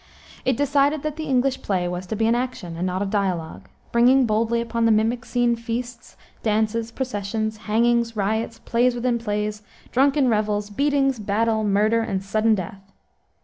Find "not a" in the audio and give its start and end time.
2.87-3.05